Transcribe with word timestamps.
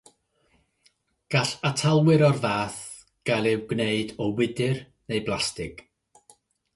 Gall 1.33 1.51
atalwyr 1.69 2.23
o'r 2.29 2.39
fath 2.45 2.79
gael 3.31 3.49
eu 3.51 3.59
gwneud 3.73 4.15
o 4.27 4.31
wydr 4.39 4.73
neu 5.11 5.23
blastig. 5.29 5.85